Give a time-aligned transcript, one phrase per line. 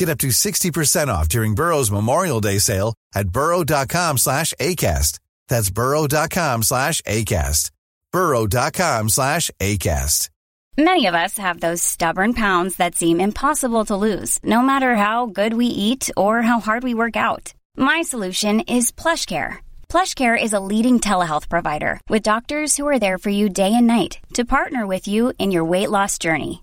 [0.00, 5.18] Get up to 60% off during Burrow's Memorial Day sale at burrow.com slash ACAST.
[5.48, 7.70] That's burrow.com slash ACAST.
[8.10, 10.30] burrow.com slash ACAST.
[10.78, 15.26] Many of us have those stubborn pounds that seem impossible to lose, no matter how
[15.26, 17.52] good we eat or how hard we work out.
[17.76, 19.58] My solution is plush PlushCare.
[19.90, 23.86] PlushCare is a leading telehealth provider with doctors who are there for you day and
[23.86, 26.62] night to partner with you in your weight loss journey.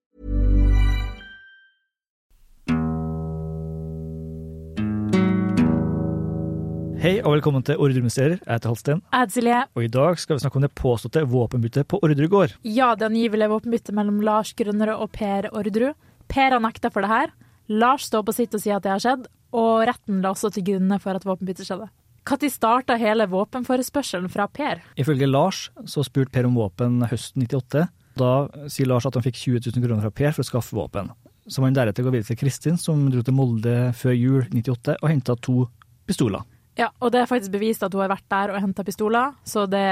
[7.01, 8.35] Hei og velkommen til Ordremysterier.
[8.43, 9.61] Jeg heter Halsten, Jeg heter Silje.
[9.73, 12.51] og i dag skal vi snakke om det påståtte våpenbyttet på Ordre gård.
[12.61, 15.95] Ja, det angivelige våpenbyttet mellom Lars Grønnerød og Per Orderud.
[16.29, 17.31] Per har nekta for det her.
[17.69, 20.63] Lars står på sitt og sier at det har skjedd, og retten la også til
[20.63, 21.89] grunne for at våpenbyttet skjedde.
[22.29, 24.83] Når starta hele våpenforespørselen fra Per?
[24.95, 27.87] Ifølge Lars så spurte Per om våpen høsten 98.
[28.15, 31.09] Da sier Lars at han fikk 20 000 kroner fra Per for å skaffe våpen.
[31.49, 35.01] Så må han deretter gå videre til Kristin, som dro til Molde før jul 98
[35.01, 35.65] og henta to
[36.05, 36.45] pistoler.
[36.79, 39.65] Ja, og det er faktisk bevist at hun har vært der og henta pistoler, så
[39.69, 39.83] det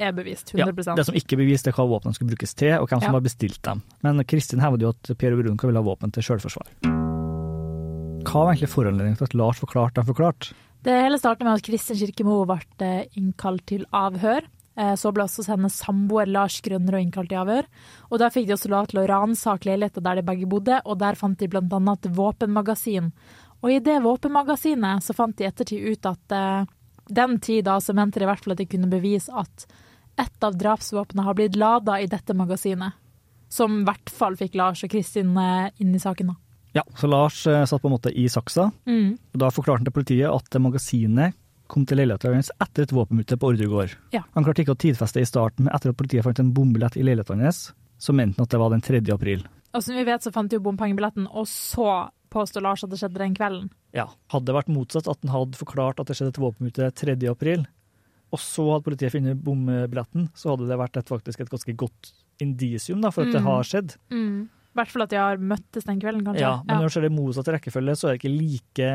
[0.00, 0.52] er bevist.
[0.54, 3.08] 100% Det som ikke er bevist, er hva våpnene skulle brukes til, og hvem som
[3.12, 3.16] Ja.
[3.18, 3.82] har bestilt dem.
[4.02, 6.66] Men Kristin hevder jo at Per og Veronica ville ha våpen til sjølforsvar.
[8.20, 10.52] Hva var egentlig foranledningen til at Lars forklarte han forklarte?
[10.82, 14.42] Det hele startet med at Kristin Kirkemo ble eh, innkalt til avhør.
[14.78, 17.66] Eh, Så ble også hennes samboer Lars Grønnerød innkalt til avhør.
[18.10, 20.98] Og Der fikk de også lov til å ransake leiligheten der de begge bodde, og
[20.98, 23.12] der fant de annet et våpenmagasin.
[23.60, 26.68] Og i det våpenmagasinet så fant de i ettertid ut at eh,
[27.10, 29.66] den tid da så mente de i hvert fall at de kunne bevise at
[30.20, 32.96] ett av drapsvåpnene har blitt lada i dette magasinet.
[33.50, 36.32] Som i hvert fall fikk Lars og Kristin eh, inn i saken.
[36.32, 36.38] da.
[36.72, 38.70] Ja, så Lars eh, satt på en måte i saksa.
[38.86, 39.16] Mm.
[39.32, 41.36] og Da forklarte han til politiet at det magasinet
[41.70, 43.94] kom til leiligheten hans etter et våpenbytte på ordre gård.
[44.14, 44.24] Ja.
[44.34, 47.04] Han klarte ikke å tidfeste i starten, men etter at politiet fant en bombillett i
[47.06, 47.68] leiligheten hans,
[48.00, 49.02] så mente han at det var den 3.
[49.14, 49.44] april.
[49.70, 52.98] Og som vi vet, så fant de jo bompengebilletten, og så påstår Lars at det
[53.00, 53.70] skjedde den kvelden.
[53.96, 54.06] Ja.
[54.32, 57.16] Hadde det vært motsatt, at han hadde forklart at det skjedde et våpenbytte 3.
[57.30, 57.66] april,
[58.30, 62.12] og så hadde politiet funnet bombebilletten, så hadde det vært et, faktisk et ganske godt
[62.40, 63.46] indisium da, for at det Mm.
[63.50, 63.96] har skjedd.
[64.70, 66.40] I hvert fall at de har møttes den kvelden, kanskje.
[66.46, 68.90] Ja, men når det skjer i motsatt rekkefølge, så er det ikke like,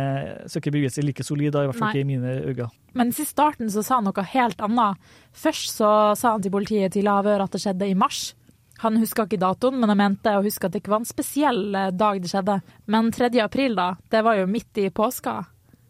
[0.47, 1.93] så er ikke beviset like solid, da, i hvert fall Nei.
[1.99, 2.69] ikke i mine øyne.
[2.95, 4.95] Men i starten så sa han noe helt annet.
[5.35, 8.33] Først så sa han til politiet til avhør at det skjedde i mars.
[8.83, 11.63] Han huska ikke datoen, men jeg mente å huske at det ikke var en spesiell
[11.75, 12.59] eh, dag det skjedde.
[12.91, 13.31] Men 3.
[13.43, 15.43] april, da, det var jo midt i påska.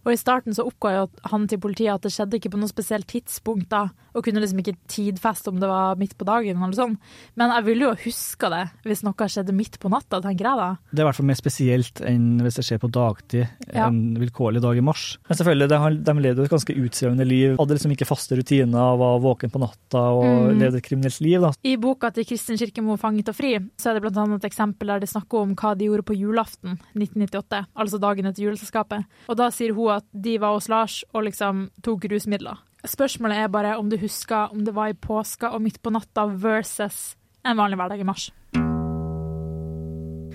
[0.06, 2.70] Og i starten så oppga jo han til politiet at det skjedde ikke på noe
[2.70, 6.78] spesielt tidspunkt da, og kunne liksom ikke tidfeste om det var midt på dagen eller
[6.78, 6.98] sånn.
[7.36, 10.70] Men jeg ville jo huska det hvis noe skjedde midt på natta, tenker jeg da.
[10.94, 13.88] Det er i hvert fall mer spesielt enn hvis det skjer på dagtid Ja.
[13.88, 15.18] en vilkårlig dag i mars.
[15.28, 17.58] Men selvfølgelig, de, har- de levde jo et ganske utsvevende liv.
[17.58, 20.60] Hadde liksom ikke faste rutiner, var våken på natta og Mm.
[20.60, 21.42] levde et kriminelt liv.
[21.42, 21.52] da.
[21.64, 24.88] I boka til Kristin Kirkemo 'Fanget og fri' så er det blant annet et eksempel
[24.88, 29.06] der de snakker om hva de gjorde på julaften 1998, altså dagen etter juleselskapet.
[29.30, 32.57] Og da sier hun at de var hos Lars og liksom tok rusmidler.
[32.85, 36.28] Spørsmålet er bare om du husker om det var i påska og midt på natta
[36.29, 38.29] versus en vanlig hverdag i mars.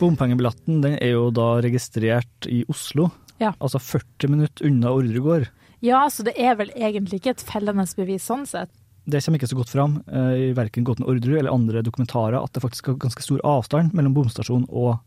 [0.01, 3.11] Bompengebilletten den er jo da registrert i Oslo,
[3.41, 3.53] Ja.
[3.61, 5.45] altså 40 minutter unna Ordregård.
[5.47, 5.49] gård.
[5.83, 8.71] Ja, så det er vel egentlig ikke et fellende bevis sånn sett.
[9.09, 12.53] Det kommer ikke så godt fram eh, i verken Gåten Orderud eller andre dokumentarer at
[12.53, 14.99] det faktisk er ganske stor avstand mellom bomstasjonen og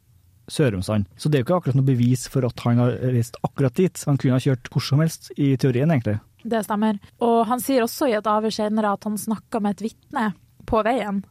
[0.51, 1.05] Sørumsand.
[1.17, 4.03] Så det er jo ikke akkurat noe bevis for at han har reist akkurat dit.
[4.07, 6.19] Han kunne ha kjørt hvor som helst, i teorien egentlig.
[6.43, 6.97] Det stemmer.
[7.23, 10.33] Og han sier også i et avhør senere at han snakka med et vitne
[10.67, 11.21] på veien.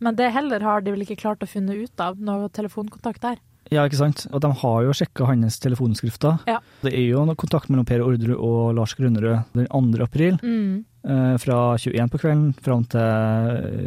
[0.00, 3.40] Men det heller har de vel ikke klart å finne ut av, noe telefonkontakt der.
[3.72, 4.26] Ja, ikke sant.
[4.32, 6.38] Og de har jo sjekka hans telefonskrifter.
[6.48, 6.60] Ja.
[6.84, 10.02] Det er jo kontakt mellom Per Orderud og Lars Grønnerød den 2.
[10.06, 10.84] april, Mm.
[11.04, 13.00] eh, fra 21 på kvelden fram til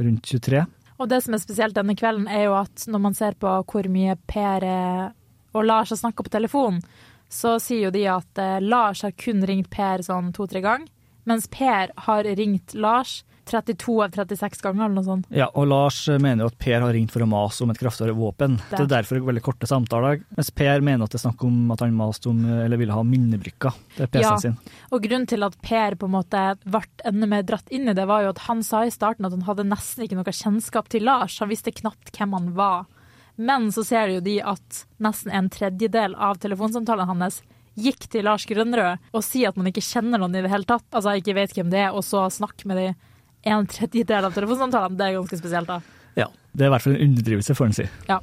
[0.06, 0.66] rundt 23.
[1.02, 3.88] Og det som er spesielt denne kvelden, er jo at når man ser på hvor
[3.90, 5.08] mye Per eh,
[5.58, 6.78] og Lars har snakka på telefon,
[7.32, 10.92] så sier jo de at eh, Lars har kun ringt Per sånn to-tre ganger,
[11.26, 15.26] mens Per har ringt Lars 32 av 36 ganger, eller noe sånt.
[15.34, 18.16] Ja, og Lars mener jo at Per har ringt for å mase om et kraftigere
[18.18, 18.60] våpen.
[18.70, 20.22] Det er derfor veldig korte samtaler.
[20.38, 23.04] Mens Per mener at det er snakk om at han maste om, eller ville ha
[23.08, 24.58] minnebrikker til PC-en Ja, sin.
[24.92, 28.08] og grunnen til at Per på en måte ble enda mer dratt inn i det,
[28.08, 31.04] var jo at han sa i starten at han hadde nesten ikke noe kjennskap til
[31.08, 31.40] Lars.
[31.40, 32.86] Han visste knapt hvem han var.
[33.38, 37.42] Men så ser jo de at nesten en tredjedel av telefonsamtalene hans
[37.80, 40.84] gikk til Lars Grønrød, og sier at man ikke kjenner noen i det hele tatt,
[40.92, 42.88] altså ikke vet hvem det er, og så snakke med de
[43.44, 45.80] en tredjedel av telefonsamtalene, det er ganske spesielt, da.
[46.20, 47.88] Ja, det er i hvert fall en underdrivelse, får en si.
[48.10, 48.20] Ja.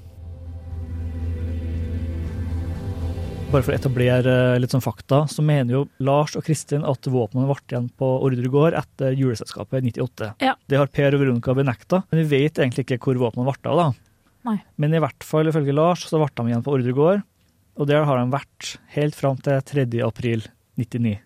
[3.49, 7.09] Bare for å etablere eh, litt sånn fakta, så mener jo Lars og Kristin at
[7.09, 10.35] våpnene ble igjen på ordre gård etter juleselskapet i 98.
[10.45, 10.53] Ja.
[10.69, 13.81] Det har Per og Veronica benekta, men vi vet egentlig ikke hvor våpnene ble av.
[13.81, 13.89] da.
[14.51, 14.59] Nei.
[14.77, 17.25] Men i hvert fall ifølge Lars så ble de igjen på ordre gård,
[17.79, 19.89] og der har de vært helt fram til 3.
[20.05, 20.45] april
[20.77, 21.17] 99.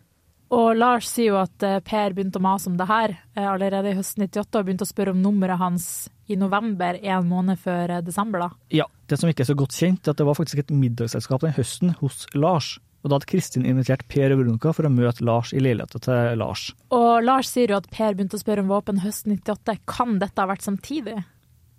[0.52, 3.92] Og Lars sier jo at eh, Per begynte å mase om det her eh, allerede
[3.92, 5.86] i høsten 98, og begynte å spørre om nummeret hans
[6.28, 8.50] i november, en måned før eh, desember, da.
[8.82, 11.46] Ja, det som ikke er så godt kjent, er at det var faktisk et middagsselskap
[11.46, 12.74] den høsten hos Lars.
[13.02, 16.36] Og da hadde Kristin invitert Per og Veronica for å møte Lars i leiligheten til
[16.38, 16.68] Lars.
[16.94, 19.80] Og Lars sier jo at Per begynte å spørre om våpen høsten 98.
[19.90, 21.16] Kan dette ha vært samtidig?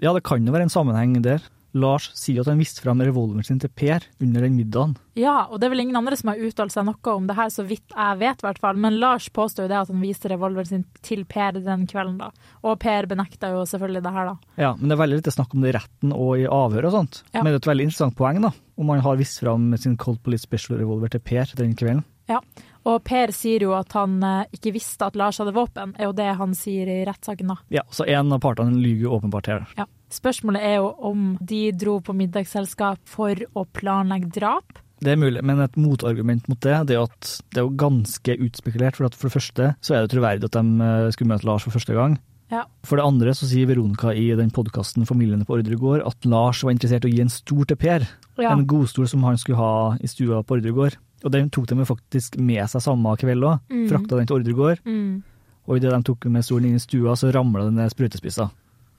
[0.03, 1.45] Ja, det kan jo være en sammenheng der.
[1.73, 4.95] Lars sier at han viste fram revolveren sin til Per under den middagen.
[5.17, 7.49] Ja, og det er vel ingen andre som har uttalt seg noe om det her,
[7.53, 8.79] så vidt jeg vet, i hvert fall.
[8.81, 12.29] Men Lars påstår jo det at han viste revolveren sin til Per den kvelden, da.
[12.61, 14.53] Og Per benekta jo selvfølgelig det her, da.
[14.61, 16.97] Ja, men det er veldig lite snakk om det i retten og i avhør og
[16.99, 17.21] sånt.
[17.31, 17.41] Ja.
[17.41, 18.53] Men det er et veldig interessant poeng, da.
[18.77, 22.05] Om han har vist fram sin Cold Police Special Revolver til Per den kvelden.
[22.29, 22.39] Ja.
[22.87, 26.15] Og Per sier jo at han eh, ikke visste at Lars hadde våpen, er jo
[26.15, 27.57] det han sier i rettssaken, da.
[27.71, 29.67] Ja, så en av partene lyver jo åpenbart her.
[29.79, 29.87] Ja.
[30.13, 34.81] Spørsmålet er jo om de dro på middagsselskap for å planlegge drap.
[35.03, 38.35] Det er mulig, men et motargument mot det, det er at det er jo ganske
[38.45, 38.99] utspekulert.
[38.99, 41.65] For, at for det første så er det troverdig at de eh, skulle møte Lars
[41.65, 42.15] for første gang.
[42.53, 42.67] Ja.
[42.85, 46.61] For det andre så sier Veronica i den podkasten Familiene på ordre gård at Lars
[46.61, 48.05] var interessert i å gi en stol til Per.
[48.37, 48.53] Ja.
[48.53, 50.97] En godstol som han skulle ha i stua på ordre gård.
[51.23, 53.61] Og den tok de faktisk med seg samme kveld òg.
[53.73, 53.85] Mm.
[53.89, 54.83] Frakta den til ordre gård.
[54.85, 55.23] Mm.
[55.63, 58.49] Og idet de tok med stolen inn i stua, så ramla den ned sprøytespissa.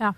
[0.03, 0.15] Ja.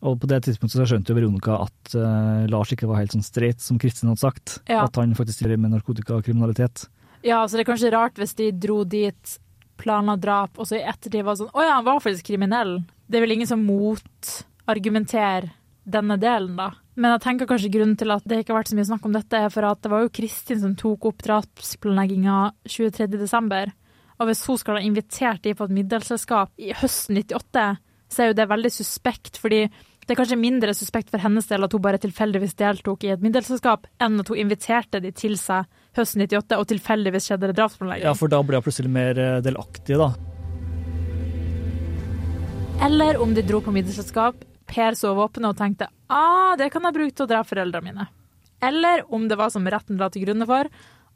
[0.00, 3.24] Og på det tidspunktet så skjønte jo Veronica at uh, Lars ikke var helt sånn
[3.26, 4.56] streit som Kristin hadde sagt.
[4.70, 4.86] Ja.
[4.86, 6.86] At han faktisk driver med narkotika og kriminalitet.
[7.26, 9.34] Ja, så det er kanskje rart hvis de dro dit,
[9.80, 12.78] planla drap, og så i ettertid var sånn Å ja, han var faktisk kriminell.
[13.08, 15.50] Det er vel ingen som motargumenterer
[15.90, 16.70] denne delen, da.
[17.00, 19.14] Men jeg tenker kanskje grunnen til at det ikke har vært så mye snakk om
[19.16, 23.72] dette, er for at det var jo Kristin som tok opp drapsplanlegginga 23.12.
[24.20, 27.64] Og hvis hun skal ha invitert de på et middagsselskap i høsten 98,
[28.10, 29.64] så er jo det veldig suspekt, fordi
[30.10, 33.20] det er kanskje mindre suspekt for hennes del at hun bare tilfeldigvis deltok i et
[33.22, 38.08] middelselskap, enn at hun inviterte de til seg høsten 98, og tilfeldigvis skjedde det drapsplanlegging.
[38.08, 40.08] Ja, for da ble hun plutselig mer eh, delaktig, da.
[42.82, 46.94] Eller om de dro på middelselskap, Per så våpenet og tenkte ah, det kan jeg
[46.94, 48.10] bruke til å drepe foreldrene mine.
[48.66, 50.66] Eller om det var som retten la til grunne for,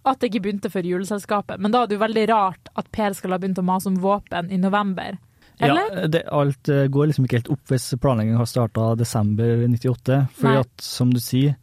[0.06, 1.58] at det ikke begynte før juleselskapet.
[1.58, 3.98] Men da er det jo veldig rart at Per skal ha begynt å mase om
[3.98, 5.18] våpen i november.
[5.60, 5.90] Eller?
[6.02, 10.18] Ja, det, alt eh, går liksom ikke helt opp hvis planleggingen har starta desember 98.
[10.40, 10.60] Fordi Nei.
[10.64, 11.54] at, som du sier,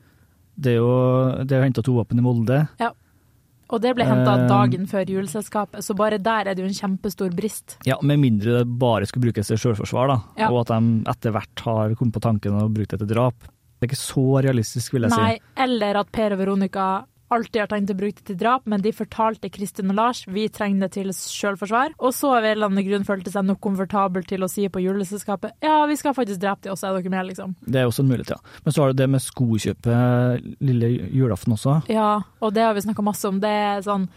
[0.56, 2.62] det er jo det er henta to våpen i Molde.
[2.80, 2.92] Ja.
[3.72, 4.48] Og det ble henta Eh.
[4.50, 7.78] dagen før juleselskapet, så bare der er det jo en kjempestor brist.
[7.88, 10.18] Ja, Med mindre det bare skulle brukes til selvforsvar, da.
[10.38, 10.50] Ja.
[10.52, 13.36] Og at de etter hvert har kommet på tanken å bruke det til drap.
[13.80, 15.42] Det er ikke så realistisk, vil jeg Nei, si.
[15.64, 16.90] eller at Per og Veronica
[17.34, 20.48] alltid har tenkt å bruke det til drap, men de fortalte Kristin og Lars vi
[20.52, 21.96] trenger det til selvforsvar.
[22.00, 24.84] Og så av en eller annen grunn følte seg nok komfortabel til å si på
[24.84, 27.56] juleselskapet ja, vi skal faktisk drepe de også, er dere med, liksom.
[27.66, 28.58] Det er også en mulighet, ja.
[28.66, 31.80] Men så har du det med skokjøpet lille julaften også.
[31.92, 32.12] Ja,
[32.42, 33.40] og det har vi snakka masse om.
[33.44, 34.10] Det er sånn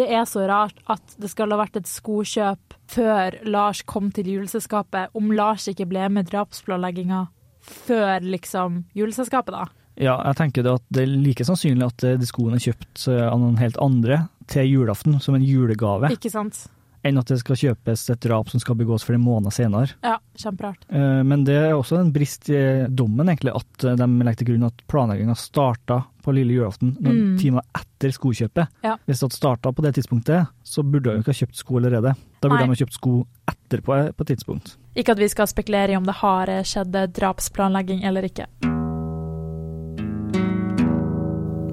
[0.00, 4.30] det er så rart at det skal ha vært et skokjøp før Lars kom til
[4.32, 7.26] juleselskapet, om Lars ikke ble med i drapsplanlegginga
[7.62, 9.81] før liksom juleselskapet, da.
[9.96, 13.08] Ja, jeg tenker det at det er like sannsynlig at eh, de skoene er kjøpt
[13.12, 16.66] eh, av noen helt andre til julaften, som en julegave, Ikke sant?
[17.04, 19.90] enn at det skal kjøpes et drap som skal begås flere måneder senere.
[20.06, 20.84] Ja, kjemperart.
[20.88, 24.66] Eh, Men det er også en brist i dommen, egentlig, at de legger til grunn
[24.68, 27.38] at planlegginga starta på lille julaften, noen Mm.
[27.38, 28.68] timer etter skokjøpet.
[28.84, 28.96] Ja.
[29.06, 32.14] Hvis det starta på det tidspunktet, så burde de ikke ha kjøpt sko allerede.
[32.40, 32.68] Da burde Nei.
[32.70, 34.76] de ha kjøpt sko etterpå på et tidspunkt.
[34.96, 38.46] Ikke at vi skal spekulere i om det har skjedd drapsplanlegging eller ikke.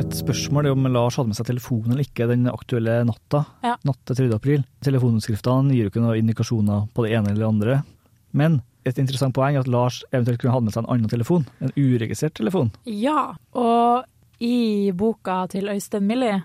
[0.09, 3.43] Et spørsmål om Lars hadde med seg telefonen eller ikke den aktuelle natta.
[3.61, 3.75] Ja.
[3.85, 4.25] Natt til 3.
[4.33, 4.63] april.
[4.81, 7.75] Telefonutskriftene gir jo ikke noen indikasjoner på det ene eller det andre.
[8.33, 8.55] Men
[8.89, 11.75] et interessant poeng er at Lars eventuelt kunne hatt med seg en annen telefon, en
[11.77, 12.71] uregistrert telefon.
[12.89, 14.09] Ja, og
[14.41, 16.41] i boka til Øystein Millie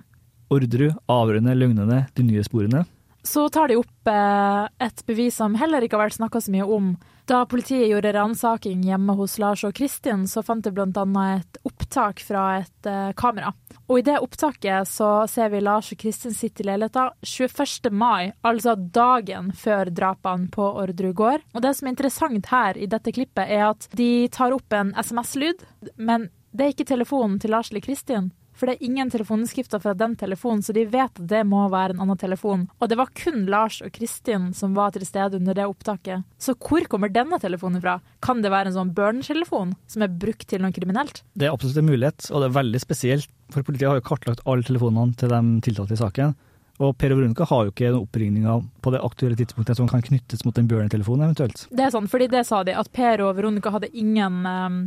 [0.53, 2.85] Orderud, avrørende, løgnende, de nye sporene.
[3.25, 6.69] så tar de opp eh, et bevis som heller ikke har vært snakka så mye
[6.69, 6.93] om.
[7.25, 11.05] Da politiet gjorde ransaking hjemme hos Lars og Kristin, så fant de bl.a.
[11.39, 11.59] et
[11.95, 13.53] opptak fra et uh, kamera.
[13.87, 17.93] Og i det opptaket så ser vi Lars og Kristin sitte i leiligheta 21.
[17.93, 21.45] mai, altså dagen før drapene på Orderud gård.
[21.55, 24.95] Og det som er interessant her i dette klippet, er at de tar opp en
[24.99, 25.63] SMS-lyd,
[25.97, 28.33] men det er ikke telefonen til Lars eller Kristin.
[28.55, 31.97] For det er ingen telefonskrifter fra den telefonen, så de vet at det må være
[31.97, 32.69] en annen telefon.
[32.79, 36.25] Og det var kun Lars og Kristin som var til stede under det opptaket.
[36.39, 37.99] Så hvor kommer denne telefonen fra?
[38.25, 41.25] Kan det være en sånn børnetelefon som er brukt til noe kriminelt?
[41.35, 44.45] Det er absolutt en mulighet, og det er veldig spesielt, for politiet har jo kartlagt
[44.49, 46.35] alle telefonene til de tiltalte i saken.
[46.83, 50.03] Og Per og Veronica har jo ikke noen oppringninger på det aktuelle tidspunktet som kan
[50.03, 51.67] knyttes mot den børnetelefonen eventuelt.
[51.71, 54.81] Det er sånn, fordi det sa de, at Per og Veronica hadde ingen eh,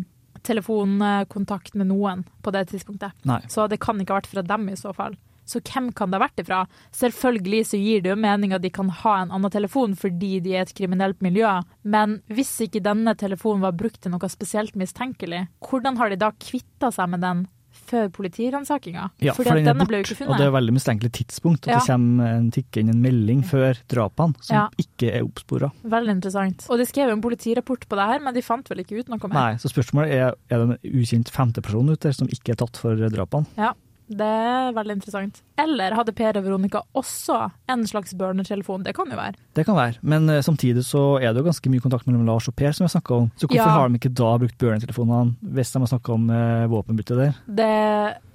[0.47, 3.15] telefonkontakt med noen på det tidspunktet.
[3.27, 3.41] Nei.
[3.51, 5.17] Så det kan ikke ha vært fra dem i så fall.
[5.47, 6.61] Så hvem kan det ha vært ifra?
[6.95, 10.57] Selvfølgelig så gir det jo mening at de kan ha en annen telefon fordi de
[10.57, 11.47] er et kriminelt miljø,
[11.87, 16.33] men hvis ikke denne telefonen var brukt til noe spesielt mistenkelig, hvordan har de da
[16.35, 17.45] kvitta seg med den
[17.87, 19.09] før politiransakinga?
[19.23, 21.79] Ja, for den denne ble jo og det er veldig mistenkelig tidspunkt at Ja.
[21.79, 24.67] det kommer en tikke inn en melding før drapene som Ja.
[24.77, 25.71] ikke er oppspora.
[25.83, 26.67] Veldig interessant.
[26.69, 29.09] Og de skrev jo en politirapport på det her, men de fant vel ikke ut
[29.09, 29.33] noe mer.
[29.33, 32.77] Nei, så spørsmålet er er det en ukjent femteperson ute der som ikke er tatt
[32.77, 33.45] for drapene.
[33.57, 33.73] Ja,
[34.09, 35.41] det er veldig interessant.
[35.59, 38.83] Eller hadde Per og Veronica også en slags burner-telefon?
[38.85, 39.35] Det kan jo være.
[39.57, 42.47] Det kan være, men eh, samtidig så er det jo ganske mye kontakt mellom Lars
[42.47, 43.31] og Per, som vi har snakka om.
[43.35, 43.69] Så hvorfor Ja.
[43.75, 47.33] har de ikke da brukt burner-telefonene hvis de har snakka om eh, våpenbytte der?
[47.49, 47.71] Det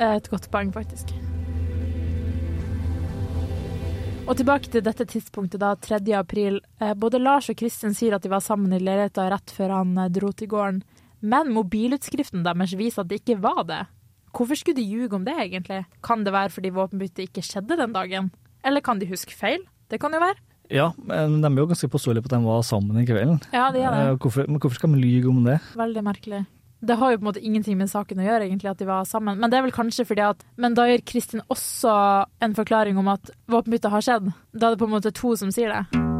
[0.02, 1.14] er et godt poeng, faktisk.
[4.22, 5.98] Og tilbake til dette tidspunktet, da, 3.
[6.14, 6.60] april.
[6.80, 9.96] Eh, Både Lars og Kristin sier at de var sammen i leiligheta rett før han
[9.98, 10.82] eh, dro til gården,
[11.22, 13.80] men mobilutskriften deres viser at det ikke var det.
[14.32, 15.82] Hvorfor skulle de ljuge om det, egentlig?
[16.02, 18.30] Kan det være fordi våpenbyttet ikke skjedde den dagen?
[18.64, 19.60] Eller kan de huske feil?
[19.90, 20.38] Det kan jo være.
[20.72, 23.42] Ja, men de er jo ganske påståelige på at de var sammen den kvelden.
[23.52, 24.20] Ja, det er Eh, det.
[24.24, 25.58] Hvorfor, men hvorfor skal man lyge om det?
[25.76, 26.46] Veldig merkelig.
[26.82, 29.04] Det har jo på en måte ingenting med saken å gjøre, egentlig, at de var
[29.04, 29.38] sammen.
[29.38, 33.08] Men det er vel kanskje fordi at Men da gir Kristin også en forklaring om
[33.08, 34.32] at våpenbyttet har skjedd.
[34.52, 36.11] Da er det på en måte to som sier det.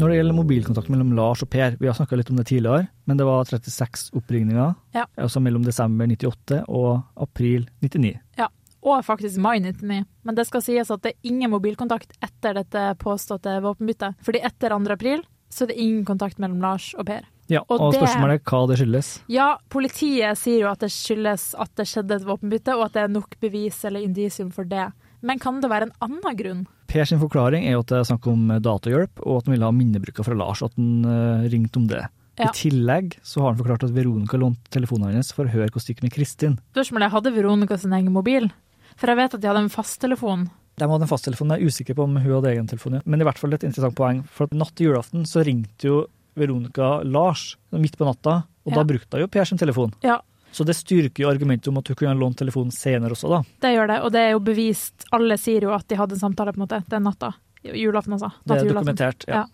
[0.00, 2.88] Når det gjelder mobilkontakt mellom Lars og Per, vi har snakka litt om det tidligere,
[3.06, 5.04] men det var 36 oppringninger, Ja.
[5.18, 8.18] altså mellom desember 98 og april 99.
[8.38, 8.48] Ja.
[8.82, 10.06] Og faktisk mai 99.
[10.24, 14.14] Men det skal sies at det er ingen mobilkontakt etter dette påståtte våpenbyttet.
[14.24, 14.90] Fordi etter 2.
[14.94, 15.20] april
[15.52, 17.26] så er det ingen kontakt mellom Lars og Per.
[17.50, 19.20] Ja, Og og, det- spørsmålet er hva det skyldes.
[19.28, 23.02] Ja, politiet sier jo at det skyldes at det skjedde et våpenbytte, og at det
[23.02, 24.92] er nok bevis eller indisium for det.
[25.22, 26.62] Men kan det være en annen grunn?
[26.90, 29.68] Per sin forklaring er jo at det er snakk om datahjelp, og at han ville
[29.68, 32.02] ha minnebruker fra Lars, at han eh, ringte om det.
[32.40, 32.48] Ja.
[32.48, 35.84] I tillegg så har han forklart at Veronica lånte telefonen hennes for å høre hvordan
[35.86, 36.54] det gikk med Kristin.
[36.72, 38.48] Spørsmålet er, hadde Veronica sin egen mobil?
[38.96, 40.46] For jeg vet at de hadde en fasttelefon.
[40.80, 43.02] De hadde en fasttelefon, jeg er usikker på om hun hadde egen telefon, ja.
[43.04, 44.22] men i hvert fall et interessant poeng.
[44.32, 45.98] For at natt til julaften så ringte jo
[46.40, 48.78] Veronica Lars midt på natta, og Ja.
[48.80, 49.92] da brukte hun jo Per sin telefon.
[50.04, 50.20] Ja,
[50.52, 53.40] Så det styrker jo argumentet om at hun kunne ha lånt telefonen senere også, da.
[53.62, 55.06] det gjør det, og det er jo bevist.
[55.14, 57.32] Alle sier jo at de hadde en samtale, på en måte, den natta.
[57.62, 58.32] Julaften, altså.
[58.44, 58.74] Det er julaften.
[58.74, 59.26] dokumentert.
[59.28, 59.42] Ja.
[59.42, 59.46] Ja.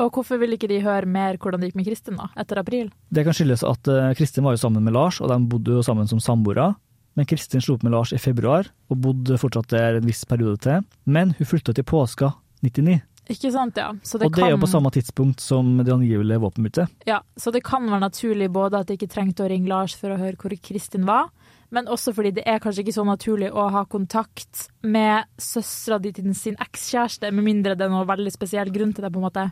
[0.00, 2.88] Og hvorfor vil ikke de høre mer hvordan det gikk med Kristin, da, etter april?
[3.12, 5.84] Det kan skyldes at eh, Kristin var jo sammen med Lars, og de bodde jo
[5.86, 6.72] sammen som samboere.
[7.14, 10.62] Men Kristin slo opp med Lars i februar, og bodde fortsatt der en viss periode
[10.64, 10.86] til.
[11.04, 12.32] Men hun flytta til påska
[12.64, 13.92] 99, Ikke sant, ja.
[14.02, 16.90] Så det og det kan, er jo på samme tidspunkt som det angivelige våpenbyttet.
[17.06, 20.10] ja, så det kan være naturlig både at de ikke trengte å ringe Lars for
[20.10, 21.30] å høre hvor Kristin var,
[21.70, 26.12] men også fordi det er kanskje ikke så naturlig å ha kontakt med søstera di
[26.12, 29.28] til sin ekskjæreste, med mindre det er noe veldig spesiell grunn til det, på en
[29.30, 29.50] måte.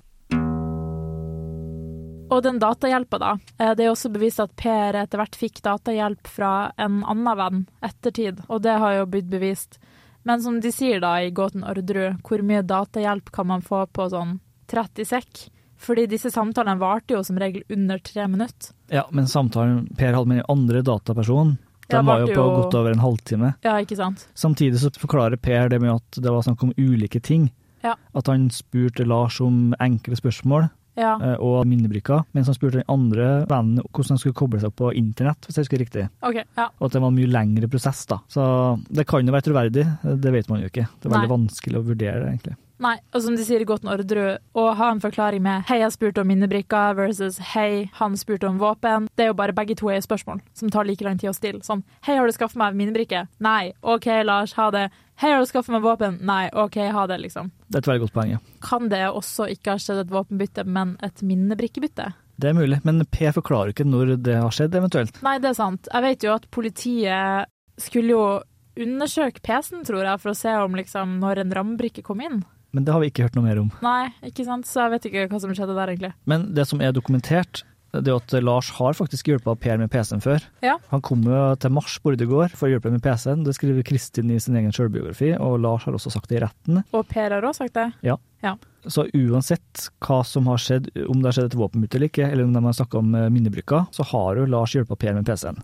[2.31, 3.31] Og den datahjelpa, da.
[3.59, 7.67] Eh, Det er også bevist at Per etter hvert fikk datahjelp fra en annen venn
[7.83, 9.79] ettertid, og det har jo blitt bevist.
[10.25, 14.09] Men som de sier da i Gåten Orderud, hvor mye datahjelp kan man få på
[14.13, 15.47] sånn 30 sekk?
[15.81, 18.75] Fordi disse samtalene varte jo som regel under tre minutter.
[18.93, 21.55] Ja, men samtalen Per hadde med den andre datapersonen,
[21.89, 23.55] den var jo på jo- godt over en halvtime.
[23.65, 24.27] Ja, ikke sant?
[24.37, 27.51] Samtidig så forklarer Per det med at det var snakk om ulike ting.
[27.83, 27.95] Ja.
[28.15, 31.15] At han spurte Lars om enkle spørsmål Ja.
[31.23, 34.77] eh, og minnebrikker, mens han spurte den andre vennen hvordan han skulle koble seg opp
[34.83, 36.09] på internett, hvis jeg husker riktig.
[36.23, 36.69] Okay, Ja.
[36.81, 38.19] Og at det var en mye lengre prosess, da.
[38.29, 38.43] Så
[38.91, 39.87] det kan jo være troverdig,
[40.21, 40.89] det vet man jo ikke.
[41.01, 41.37] Det er veldig Nei.
[41.37, 42.57] vanskelig å vurdere, det, egentlig.
[42.81, 45.93] Nei, og som de sier i Gåten Orderud, å ha en forklaring med 'hei, jeg
[45.93, 49.91] spurte om minnebrikker' versus 'hei, han spurte om våpen', det er jo bare begge to
[49.91, 51.61] er spørsmål som tar like lang tid å stille.
[51.61, 53.29] Sånn 'hei, har du skaffet meg minnebrikke'?
[53.39, 53.73] Nei.
[53.83, 54.91] OK, Lars, ha det.
[55.19, 56.23] 'Hei, har du skaffet meg våpen'?
[56.23, 56.49] Nei.
[56.55, 57.51] OK, ha det, liksom.
[57.69, 58.39] Det er et veldig godt poeng, ja.
[58.63, 62.15] Kan det også ikke ha skjedd et våpenbytte, men et minnebrikkebytte?
[62.41, 65.23] Det er mulig, men P forklarer ikke når det har skjedd, eventuelt.
[65.23, 65.87] Nei, det er sant.
[65.93, 67.47] Jeg vet jo at politiet
[67.77, 68.43] skulle jo
[68.81, 72.41] undersøke PC-en, tror jeg, for å se om liksom når en rammebrikke kom inn.
[72.73, 73.73] Men det har vi ikke hørt noe mer om.
[73.83, 76.13] Nei, ikke sant, så jeg vet ikke hva som skjedde der, egentlig.
[76.31, 80.23] Men det som er dokumentert, det er at Lars har faktisk hjulpet Per med PC-en
[80.23, 80.45] før.
[80.63, 80.77] Ja.
[80.93, 83.43] Han kom jo til Mars på Ordregård for å hjelpe med PC-en.
[83.47, 86.85] Det skriver Kristin i sin egen selvbiografi, og Lars har også sagt det i retten.
[86.95, 87.89] Og Per har også sagt det.
[88.07, 88.15] Ja.
[88.45, 88.55] Ja.
[88.87, 92.47] Så uansett hva som har skjedd, om det har skjedd et våpenbytte eller ikke, eller
[92.47, 95.61] om de har snakka om eh, minnebrykka, så har jo Lars hjulpet Per med PC-en.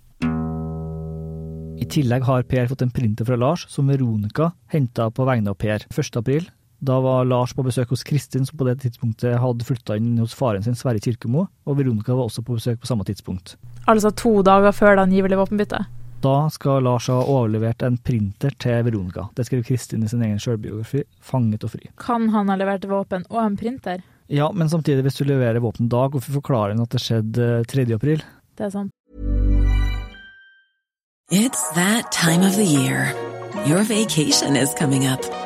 [1.77, 5.59] I tillegg har Per fått en printer fra Lars som Veronica henta på vegne av
[5.61, 6.49] Per 1.
[6.78, 10.35] Da var Lars på besøk hos Kristin, som på det tidspunktet hadde flytta inn hos
[10.37, 13.56] faren sin, Sverre Kirkemo, og Veronica var også på besøk på samme tidspunkt.
[13.88, 15.87] Altså to dager før det angivelige våpenbyttet.
[16.25, 19.28] Da skal Lars ha overlevert en printer til Veronica.
[19.37, 21.90] Det skrev Kristin i sin egen selvbiografi, 'Fanget og fri'.
[21.97, 24.02] Kan han ha levert våpen og en printer?
[24.28, 27.95] Ja, men samtidig, hvis du leverer våpen dag, hvorfor forklarer han at det skjedde 3.
[27.95, 28.25] april?
[28.59, 28.90] Det er sant.
[31.30, 33.12] It's that time of the year.
[33.66, 35.46] Your vacation is coming up.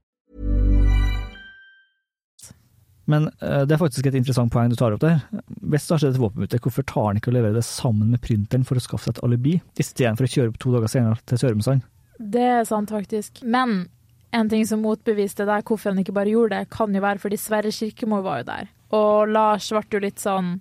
[3.09, 5.23] Men eh, det er faktisk et interessant poeng du tar opp der.
[5.61, 8.21] Hvis det har skjedd et våpenbytte, hvorfor tar han ikke og leverer det sammen med
[8.23, 11.41] printeren for å skaffe seg et alibi, istedenfor å kjøre opp to dager senere til
[11.41, 11.87] Sørumsand?
[12.21, 13.41] Det er sant, faktisk.
[13.41, 13.87] Men
[14.31, 17.39] en ting som motbeviste det, hvorfor han ikke bare gjorde det, kan jo være fordi
[17.41, 18.69] Sverre Kirkemo var jo der.
[18.95, 20.57] Og Lars ble jo litt sånn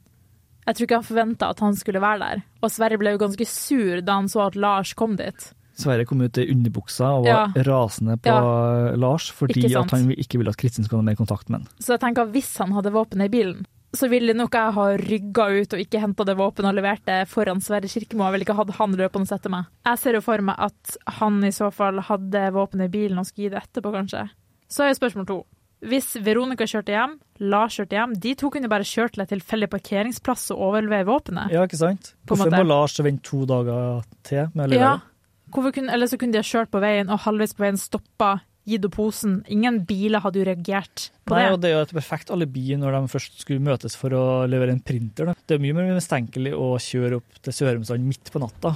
[0.67, 2.43] Jeg tror ikke han forventa at han skulle være der.
[2.63, 5.51] Og Sverre ble jo ganske sur da han så at Lars kom dit.
[5.81, 7.65] Sverre kom ut i underbuksa og var Ja.
[7.67, 8.95] rasende på Ja.
[8.97, 11.69] Lars fordi han ikke ville at Kristin skulle ha mer kontakt med han.
[11.81, 14.85] Så jeg tenker at hvis han hadde våpenet i bilen, så ville nok jeg ha
[14.97, 18.23] rygga ut og ikke henta det våpenet og levert det foran Sverre Kirkemo.
[18.29, 19.67] Jeg ville ikke hatt han løpende etter meg.
[19.85, 23.27] Jeg ser jo for meg at han i så fall hadde våpenet i bilen og
[23.27, 24.29] skulle gi det etterpå, kanskje.
[24.71, 25.41] Så er spørsmål to.
[25.81, 29.71] Hvis Veronica kjørte hjem, Lars kjørte hjem, de to kunne bare kjørt til en tilfeldig
[29.73, 31.51] parkeringsplass og overlevere våpenet.
[31.51, 32.13] Ja, ikke sant?
[32.29, 34.79] Hvorfor må Lars vente to dager til med å levere?
[34.79, 35.10] Ja.
[35.51, 38.85] Kunne, eller så kunne de ha kjørt på veien, og halvveis på veien stoppa, gitt
[38.87, 39.41] opp posen.
[39.51, 41.53] Ingen biler hadde jo reagert på Nei, det.
[41.55, 44.77] og Det er jo et perfekt alibi når de først skulle møtes for å levere
[44.77, 45.31] en printer.
[45.31, 45.37] Da.
[45.47, 48.75] Det er mye mer mistenkelig å kjøre opp til Sørumsand midt på natta.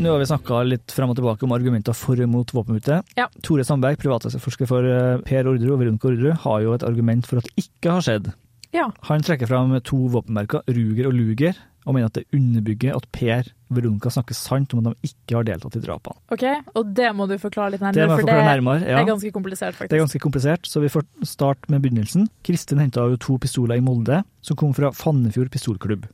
[0.00, 3.02] Nå har vi snakka litt frem og tilbake om argumenter for og mot våpenbytte.
[3.20, 3.26] Ja.
[3.44, 7.40] Tore Sandberg, privatforsker for eh, Per Orderud og Veronica Orderud, har jo et argument for
[7.42, 8.30] at det ikke har skjedd.
[8.72, 8.86] Ja.
[9.10, 13.48] Han trekker fram to våpenmerker, Ruger og Luger, og mener at det underbygger at Per
[13.70, 16.18] og Veronica snakker sant om at de ikke har deltatt i drapene.
[16.34, 18.84] Ok, Og det må du forklare litt nærmere, det for det nærmere.
[18.84, 18.98] Ja.
[19.00, 19.90] er ganske komplisert, faktisk.
[19.90, 22.28] Det er ganske komplisert, så vi får starte med begynnelsen.
[22.46, 26.08] Kristin henta jo to pistoler i Molde, som kom fra Fannefjord pistolklubb.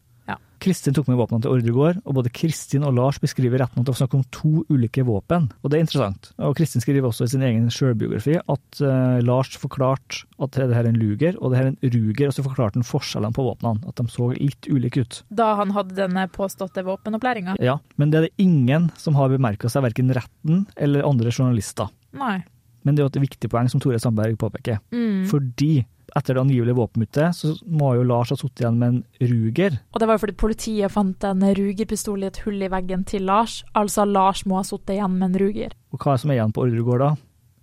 [0.67, 3.93] Kristin tok med våpnene til Ordregård, og både Kristin og Lars beskriver retten at det
[3.93, 6.33] var snakk om to ulike våpen, og det er interessant.
[6.43, 10.83] Og Kristin skriver også i sin egen sjølbiografi at uh, Lars forklarte at det her
[10.83, 13.47] er en Luger, og det her er en Ruger, og så forklarte han forskjellene på
[13.47, 15.21] våpnene, at de så litt ulike ut.
[15.31, 17.61] Da han hadde denne påståtte våpenopplæringa?
[17.63, 21.95] Ja, men det er det ingen som har bemerka seg, verken retten eller andre journalister.
[22.17, 22.41] Nei.
[22.87, 24.79] Men det er jo et viktig poeng som Tore Sandberg påpeker.
[24.95, 25.25] Mm.
[25.27, 25.73] Fordi
[26.17, 29.75] etter det angivelige våpenbyttet, så må jo Lars ha sittet igjen med en Ruger.
[29.93, 33.27] Og det var jo fordi politiet fant en Ruger-pistol i et hull i veggen til
[33.27, 33.59] Lars.
[33.77, 35.75] Altså Lars må ha sittet igjen med en Ruger.
[35.93, 37.11] Og hva er det som er igjen på Ordregård da?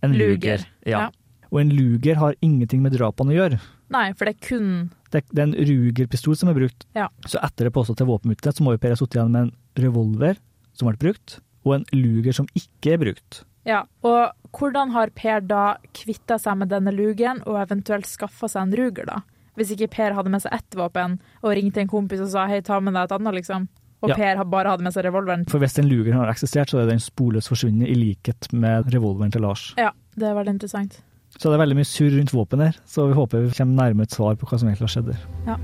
[0.03, 0.35] En Luger.
[0.35, 1.05] Luger, Ja.
[1.07, 1.09] ja.
[1.53, 3.61] Og en Luger har ingenting med drapene å gjøre.
[3.93, 4.69] Nei, for det er kun
[5.13, 6.85] Det, det er en Ruger-pistol som er brukt.
[6.97, 7.07] Ja.
[7.29, 9.51] Så etter det påståtte våpenbyttet, så må jo Per ha sittet igjen med en
[9.85, 10.37] revolver
[10.73, 13.43] som ble brukt, og en Luger som ikke er brukt.
[13.65, 13.83] Ja.
[14.03, 18.75] Og hvordan har Per da kvitta seg med denne lugen, og eventuelt skaffa seg en
[18.77, 19.21] Ruger, da?
[19.57, 22.61] Hvis ikke Per hadde med seg ett våpen, og ringte en kompis og sa hei,
[22.65, 23.67] ta med deg et annet, liksom.
[24.03, 24.15] Og Ja.
[24.19, 25.45] Per bare hadde med seg revolveren.
[25.49, 29.31] For hvis den Lugeren har eksistert, så er den sporløst forsvunnet, i likhet med revolveren
[29.31, 29.73] til Lars.
[29.77, 30.99] Ja, det er veldig interessant.
[31.37, 34.03] Så det er veldig mye surr rundt våpen her, så vi håper vi kommer nærmere
[34.03, 35.23] et svar på hva som egentlig har skjedd der.
[35.47, 35.57] Ja.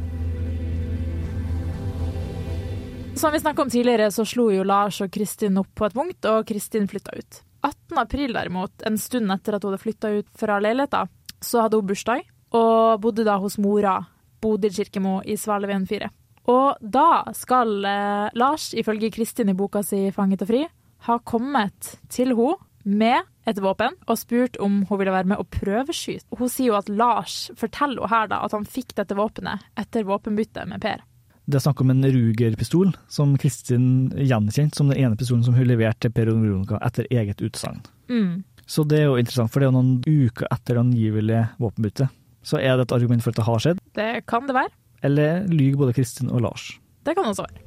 [3.20, 6.26] Som vi snakka om tidligere, så slo jo Lars og Kristin opp på et punkt,
[6.26, 7.42] og Kristin flytta ut.
[7.62, 7.98] 18.
[7.98, 11.90] april derimot, en stund etter at hun hadde flytta ut fra leiligheten, så hadde hun
[11.90, 12.24] bursdag,
[12.56, 14.00] og bodde da hos mora,
[14.40, 16.08] Bodil Kirkemo, i Svaleveien 4.
[16.50, 20.66] Og da skal eh, Lars, ifølge Kristin i boka si 'Fanget og fri',
[21.08, 25.46] ha kommet til henne med et våpen og spurt om hun ville være med å
[25.46, 26.26] prøveskyte.
[26.38, 30.08] Hun sier jo at Lars forteller henne her da at han fikk dette våpenet etter
[30.08, 31.04] våpenbyttet med Per.
[31.50, 35.66] Det er snakk om en Ruger-pistol, som Kristin gjenkjente som den ene pistolen som hun
[35.66, 37.80] leverte til Per Veronica etter eget utsagn.
[38.06, 38.44] Mm.
[38.70, 42.14] Så det er jo interessant, for det er jo noen uker etter det angivelige våpenbyttet.
[42.46, 44.70] Så er det et argument for at det har skjedd, Det kan det være.
[45.02, 46.80] eller lyver både Kristin og Lars?
[47.04, 47.66] Det kan også være.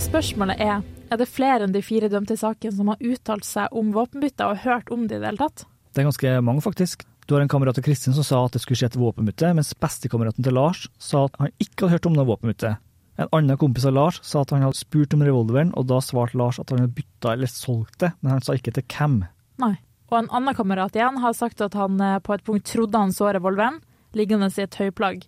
[0.00, 0.80] Spørsmålet er
[1.12, 4.46] er det flere enn de fire dømte i saken som har uttalt seg om våpenbytte
[4.48, 5.66] og hørt om det i det hele tatt.
[5.94, 7.04] Det er ganske mange, faktisk.
[7.26, 9.72] Du har en kamerat av Kristin som sa at det skulle skje et våpenbytte, mens
[9.80, 12.74] bestekameraten til Lars sa at han ikke hadde hørt om noe våpenbytte.
[13.16, 16.36] En annen kompis av Lars sa at han hadde spurt om revolveren, og da svarte
[16.36, 19.22] Lars at han hadde bytta eller solgt det, men han sa ikke til hvem.
[19.62, 19.76] Nei.
[20.12, 23.14] Og en annen kamerat igjen har sagt at han eh, på et punkt trodde han
[23.14, 23.80] så revolveren
[24.14, 25.24] liggende i et høyplagg.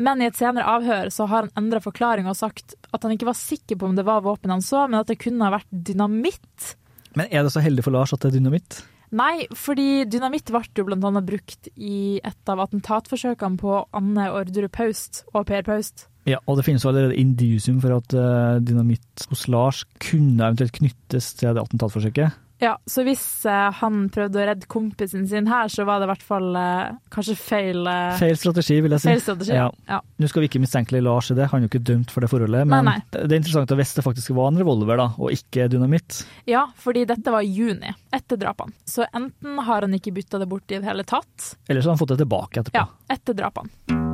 [0.00, 3.28] Men i et senere avhør så har han endra forklaring og sagt at han ikke
[3.28, 5.68] var sikker på om det var våpen han så, men at det kunne ha vært
[5.90, 6.72] dynamitt.
[7.18, 8.80] Men er det så heldig for Lars at det er dynamitt?
[9.16, 15.24] Nei, fordi dynamitt ble jo annet brukt i et av attentatforsøkene på Anne Orderud Paust
[15.32, 16.06] og Per Paust.
[16.28, 20.76] Ja, og det finnes jo allerede indisium for at eh, dynamitt hos Lars kunne eventuelt
[20.76, 22.36] knyttes til det attentatforsøket.
[22.60, 26.10] Ja, så hvis eh, han prøvde å redde kompisen sin her, så var det i
[26.10, 29.08] hvert fall eh, kanskje feil eh, Feil strategi, vil jeg si.
[29.08, 29.70] Feil strategi, ja.
[29.88, 30.00] ja.
[30.20, 32.28] Nå skal vi ikke mistenkelig Lars i det, han er jo ikke dømt for det
[32.32, 33.06] forholdet, men Nei, nei.
[33.16, 36.20] det er interessant at hvis det faktisk var en revolver, da, og ikke dynamitt.
[36.50, 38.76] Ja, fordi dette var i juni, etter drapene.
[38.84, 41.96] Så enten har han ikke bytta det bort i det hele tatt, Eller så har
[41.96, 42.76] han fått det tilbake etterpå.
[42.84, 44.09] ja, etter drapene.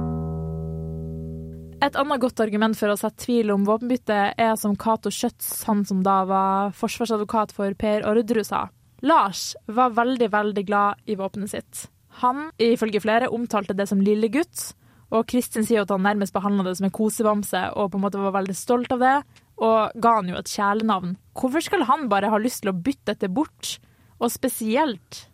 [1.85, 5.83] Et annet godt argument for å sette tvil om våpenbyttet er som Cato Schjøtz, han
[5.85, 8.63] som da var forsvarsadvokat for Per Orderud, sa.
[9.05, 11.83] Lars var veldig, veldig glad i våpenet sitt.
[12.23, 14.71] Han, ifølge flere, omtalte det som lille gutt,
[15.13, 18.23] og Kristin sier at han nærmest behandla det som en kosebamse og på en måte
[18.25, 19.17] var veldig stolt av det,
[19.61, 21.13] og ga han jo et kjælenavn.
[21.37, 23.77] Hvorfor skulle han bare ha lyst til å bytte dette bort,
[24.17, 25.27] og spesielt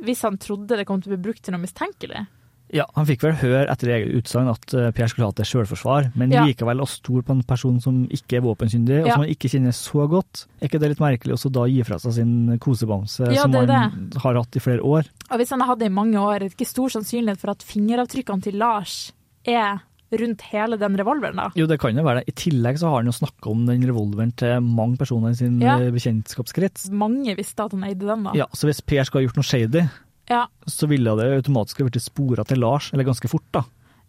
[0.00, 2.24] hvis han trodde det kom til å bli brukt til noe mistenkelig?
[2.74, 6.08] Ja, Han fikk vel høre etter eget utsagn at Pierre Per skulle hatt det selvforsvar,
[6.18, 6.42] men Ja.
[6.44, 9.14] likevel å stole på en person som ikke er våpensyndig, og Ja.
[9.14, 10.46] som han ikke kjenner så godt.
[10.60, 13.68] Er ikke det litt merkelig også da gi fra seg sin kosebamse, Ja, som han
[13.68, 15.06] har hatt i flere år?
[15.30, 17.50] Og hvis han har hatt det i mange år, er det ikke stor sannsynlighet for
[17.50, 19.12] at fingeravtrykkene til Lars
[19.46, 19.80] er
[20.14, 21.48] rundt hele den revolveren, da?
[21.56, 22.28] Jo, det kan jo være det.
[22.28, 25.60] I tillegg så har han jo snakka om den revolveren til mange personer i sin
[25.60, 25.78] Ja.
[25.78, 26.90] eh, bekjentskapskrets.
[26.90, 28.32] Mange visste at han eide den, da.
[28.34, 29.90] Ja, så hvis Per skal ha gjort noe shady,
[30.30, 33.64] Ja, så ville det automatisk blitt spora til Lars, eller ganske fort, da.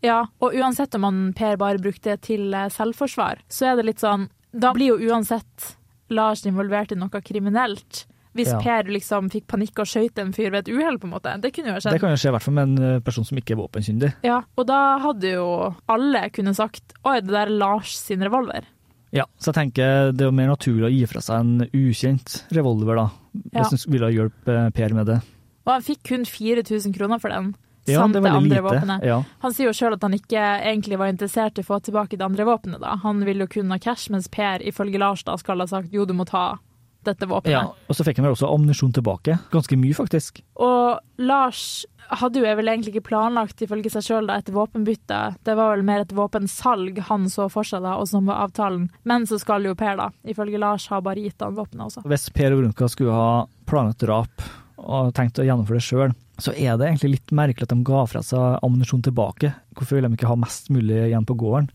[0.06, 0.22] ja.
[0.40, 4.04] Og uansett om han Per bare brukte det til eh, selvforsvar, så er det litt
[4.04, 5.74] sånn Da blir jo uansett
[6.10, 8.06] Lars involvert i noe kriminelt.
[8.36, 8.60] Hvis Ja.
[8.60, 11.34] Per liksom fikk panikk og skøyt en fyr ved et uhell, på en måte.
[11.42, 11.94] Det kunne jo ha skjedd.
[11.96, 14.10] Det kan jo skje i hvert fall med en eh, person som ikke er våpenkyndig.
[14.28, 15.46] Ja, og da hadde jo
[15.88, 18.68] alle kunne sagt Oi, det der er Lars sin revolver.
[19.16, 22.42] Ja, så jeg tenker det er jo mer naturlig å gi fra seg en ukjent
[22.52, 23.08] revolver, da.
[23.54, 23.64] Ja.
[23.64, 25.22] Hvis du ville ha hjulpet Per med det.
[25.66, 27.54] Og han fikk kun 4000 kroner for den.
[27.86, 28.62] Ja, samt det det andre lite.
[28.66, 29.04] våpenet.
[29.06, 29.20] Ja.
[29.44, 32.26] Han sier jo sjøl at han ikke egentlig var interessert i å få tilbake det
[32.26, 32.82] andre våpenet.
[32.82, 32.96] da.
[33.04, 36.06] Han ville jo kun ha cash, mens Per ifølge Lars da skal ha sagt jo,
[36.06, 36.58] du må ta
[37.06, 37.52] dette våpenet.
[37.54, 37.74] ja.
[37.88, 39.38] Og så fikk han vel også ammunisjon tilbake.
[39.54, 40.42] Ganske mye, faktisk.
[40.58, 45.22] Og Lars hadde jo vel egentlig ikke planlagt ifølge seg sjøl et våpenbytte.
[45.46, 48.90] Det var vel mer et våpensalg han så for seg, da, og som var avtalen.
[49.04, 52.06] Men så skal jo Per, da, ifølge Lars, ha bare gitt han våpenet også.
[52.10, 53.32] Hvis Per og Brunka skulle ha
[53.70, 54.46] planlagt drap
[54.86, 58.04] og tenkt å gjennomføre det sjøl, så er det egentlig litt merkelig at de ga
[58.12, 59.54] fra seg ammunisjon tilbake.
[59.76, 61.70] Hvorfor vil de ikke ha mest mulig igjen på gården?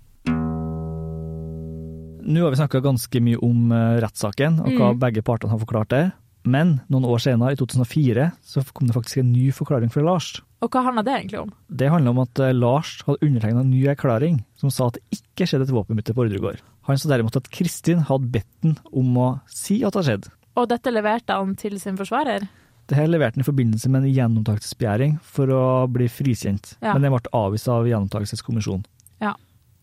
[2.30, 4.98] Nå har vi snakka ganske mye om eh, rettssaken og hva Mm.
[5.00, 6.10] begge partene har forklart der.
[6.44, 10.40] Men noen år senere, i 2004, så kom det faktisk en ny forklaring fra Lars.
[10.62, 11.50] Og hva handla det egentlig om?
[11.68, 15.18] Det handler om at eh, Lars hadde undertegna en ny erklæring som sa at det
[15.20, 16.60] ikke skjedde et våpenbytte på Ordregård.
[16.88, 20.30] Han sa derimot at Kristin hadde bedt ham om å si at det hadde skjedd.
[20.60, 22.46] Og dette leverte han til sin forsvarer?
[22.90, 26.92] Det her leverte han i forbindelse med en gjenopptakelsesbegjæring for å bli frikjent, Ja.
[26.96, 28.84] men den ble avvist av gjenopptakelseskommisjonen.
[29.22, 29.34] Ja.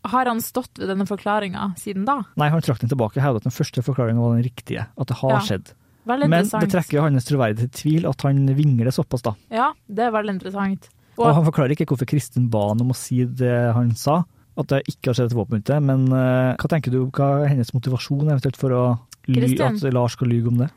[0.03, 2.21] Har han stått ved denne forklaringa siden da?
[2.35, 5.07] Nei, han trakk den tilbake og hevda at den første forklaringa var den riktige, at
[5.07, 5.39] det har Ja.
[5.39, 5.71] skjedd.
[6.07, 9.35] Veldig Men det trekker jo hans troverdighet til tvil at han vingler såpass, da.
[9.51, 10.89] Ja, det er veldig interessant.
[11.17, 14.25] Og han forklarer ikke hvorfor Kristin ba han om å si det han sa,
[14.57, 17.71] at det ikke har skjedd et våpenbytte, men uh, hva tenker du, hva er hennes
[17.73, 20.69] motivasjon eventuelt for å ly at Lars skal lyge om det?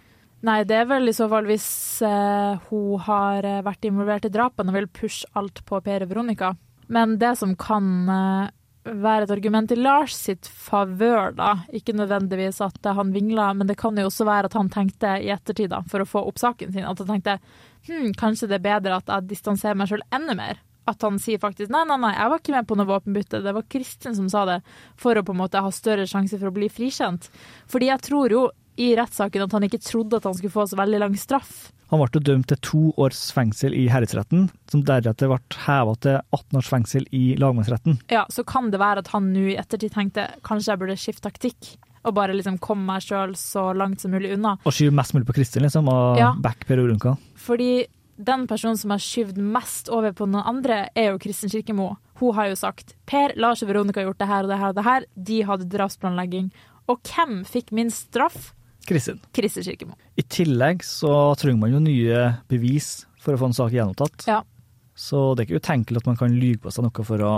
[0.46, 1.68] Nei, det er vel i så fall hvis
[2.06, 6.12] eh, hun har eh, vært involvert i drapene og vil pushe alt på Per og
[6.14, 6.54] Veronica.
[6.88, 8.48] Men det som kan eh,
[8.84, 11.50] være et argument i Lars sitt favør, da.
[11.76, 15.28] Ikke nødvendigvis at han vingla, men det kan jo også være at han tenkte i
[15.34, 17.36] ettertid, da, for å få opp saken sin, at han tenkte
[17.90, 20.64] hm, kanskje det er bedre at jeg distanserer meg sjøl enda mer.
[20.88, 23.54] At han sier faktisk nei, nei, nei, jeg var ikke med på noe våpenbytte, det
[23.54, 24.58] var Kristin som sa det,
[24.98, 27.28] for å på en måte ha større sjanse for å bli frikjent.
[27.70, 30.76] Fordi jeg tror jo i rettssaken at han ikke trodde at han skulle få så
[30.78, 31.72] veldig lang straff.
[31.90, 36.58] Han ble dømt til to års fengsel i herredsretten, som deretter ble heva til 18
[36.60, 37.98] års fengsel i lagmannsretten.
[38.14, 41.26] Ja, så kan det være at han nå i ettertid tenkte kanskje jeg burde skifte
[41.26, 41.72] taktikk.
[42.06, 44.54] Og bare liksom komme meg sjøl så langt som mulig unna.
[44.64, 46.30] Og skyve mest mulig på Kristin, liksom, og Ja.
[46.40, 47.18] back Per Orunka.
[47.36, 47.84] Fordi
[48.16, 51.96] den personen som har skyvd mest over på noen andre, er jo Kristin Kirkemo.
[52.20, 54.68] Hun har jo sagt Per, Lars og Veronica har gjort det her og det her
[54.68, 55.04] og det her.
[55.16, 56.50] De hadde drapsplanlegging.
[56.88, 58.52] Og hvem fikk minst straff?
[58.90, 59.20] Kristin.
[59.36, 59.96] Kristin Kirkemo.
[60.18, 64.26] I tillegg så trenger man jo nye bevis for å få en sak gjenopptatt.
[64.28, 64.42] Ja.
[64.98, 67.34] Så det er ikke utenkelig at man kan lyge på seg noe for å,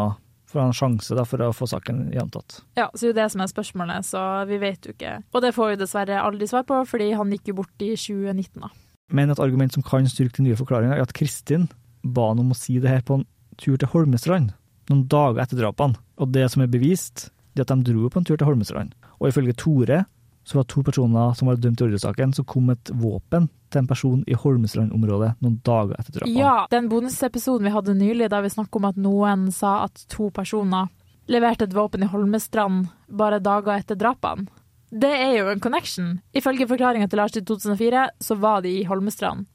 [0.48, 2.62] for å ha en sjanse da, for å få saken gjenopptatt.
[2.80, 5.18] Ja, så det er jo det som er spørsmålet, så vi vet jo ikke.
[5.30, 8.64] Og det får vi dessverre aldri svar på, fordi han gikk jo bort i 2019,
[8.64, 8.72] da.
[9.12, 11.68] Men et argument som kan styrke den nye forklaringa, er at Kristin
[12.02, 13.28] ba han om å si det her på en
[13.60, 14.54] tur til Holmestrand,
[14.90, 16.00] noen dager etter drapene.
[16.18, 18.96] Og det som er bevist, det er at de dro på en tur til Holmestrand.
[19.20, 20.02] Og ifølge Tore
[20.44, 23.82] så var det to personer som var dømt i ordresaken, så kom et våpen til
[23.82, 26.38] en person i Holmestrand-området noen dager etter drapene.
[26.38, 30.30] Ja, den bonusepisoden vi hadde nylig, der vi snakket om at noen sa at to
[30.34, 30.90] personer
[31.30, 34.48] leverte et våpen i Holmestrand bare dager etter drapene.
[34.92, 36.18] Det er jo en connection.
[36.36, 39.46] Ifølge forklaringa til Lars i 2004, så var de i Holmestrand.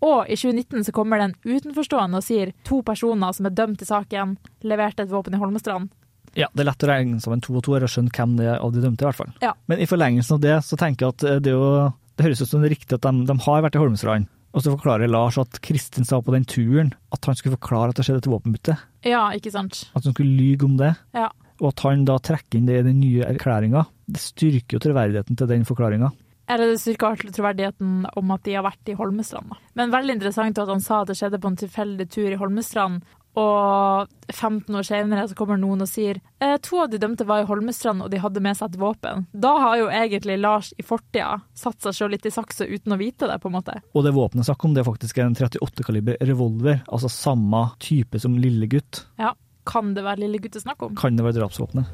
[0.00, 3.82] Og i 2019 så kommer det en utenforstående og sier to personer som er dømt
[3.84, 5.90] i saken, leverte et våpen i Holmestrand.
[6.38, 8.50] Ja, det er lett å regne sammen to og to her og skjønne hvem det
[8.52, 9.32] er av de dømte, i hvert fall.
[9.42, 9.54] Ja.
[9.70, 12.52] Men i forlengelsen av det, så tenker jeg at eh, det, jo, det høres ut
[12.52, 14.30] som det er riktig at de, de har vært i Holmestrand.
[14.50, 18.00] Og så forklarer Lars at Kristin sa på den turen at han skulle forklare at
[18.00, 18.74] det skjedde et våpenbytte.
[19.06, 19.84] Ja, ikke sant?
[19.94, 20.96] At han skulle lyge om det.
[21.14, 21.28] Ja.
[21.60, 23.84] Og at han da trekker inn det i den nye erklæringa.
[24.10, 26.10] Det styrker jo troverdigheten til den forklaringa.
[26.50, 29.54] Eller det styrker troverdigheten om at de har vært i Holmestrand.
[29.78, 33.04] Men veldig interessant at han sa at det skjedde på en tilfeldig tur i Holmestrand,
[33.38, 37.44] og 15 år senere så kommer noen og sier eh, to av de dømte var
[37.44, 39.26] i Holmestrand og de hadde med seg et våpen.
[39.30, 42.98] Da har jo egentlig Lars i fortida satt seg sjøl litt i saksa uten å
[43.00, 43.78] vite det, på en måte.
[43.94, 48.38] Og det våpenet snakk om, det er faktisk en 38-kaliber revolver, altså samme type som
[48.40, 49.04] lille gutt.
[49.20, 49.34] Ja,
[49.70, 50.96] Kan det være lille gutt det er snakk om?
[50.98, 51.86] Kan det være drapsvåpenet?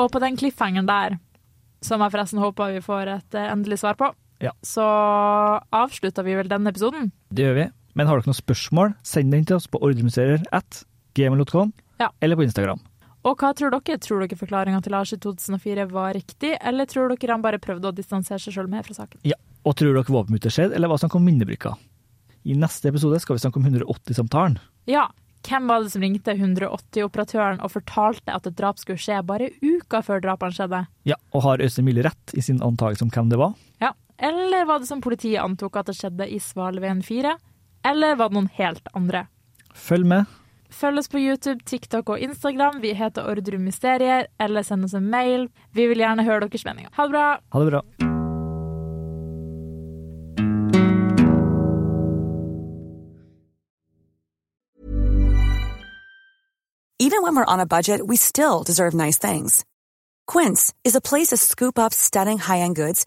[0.00, 1.18] Og på den cliffhangeren der,
[1.84, 4.08] som jeg forresten håper vi får et eh, endelig svar på,
[4.40, 4.52] Ja.
[4.64, 4.84] så
[5.72, 7.10] avslutter vi vel denne episoden.
[7.32, 7.66] Det gjør vi.
[7.98, 10.84] Men har dere noen spørsmål, send den til oss på ordremuseer at
[12.00, 12.08] Ja.
[12.22, 12.80] eller på Instagram.
[13.24, 13.98] Og hva tror dere?
[13.98, 17.90] Tror dere forklaringa til Lars i 2004 var riktig, eller tror dere han bare prøvde
[17.90, 19.20] å distansere seg sjøl mer fra saken?
[19.24, 19.34] Ja.
[19.66, 21.74] Og tror dere våpenbyttet skjedde, eller hva som kom minnebrykka?
[22.46, 24.56] I neste episode skal vi snakke om 180-samtalen.
[24.86, 25.08] Ja.
[25.44, 30.00] Hvem var det som ringte 180-operatøren og fortalte at et drap skulle skje bare uka
[30.04, 30.86] før drapene skjedde?
[31.08, 33.54] Ja, og har Øystein Mille rett i sin antakelse om hvem det var?
[33.80, 33.92] Ja.
[34.22, 37.32] Eller var det som politiet antok at det skjedde i Svalveien 4?
[37.88, 39.24] Eller var det noen helt andre?
[39.72, 40.28] Følg med.
[40.70, 42.82] Følg oss på YouTube, TikTok og Instagram.
[42.84, 45.48] Vi heter Ordrum Mysterier, eller send oss en mail.
[45.72, 46.92] Vi vil gjerne høre deres meninger.
[46.98, 47.26] Ha det bra!
[47.52, 47.82] Ha det bra.
[57.00, 59.64] Even when we're on a budget, we still deserve nice things.
[60.26, 63.06] Quince is a place to scoop up stunning high-end goods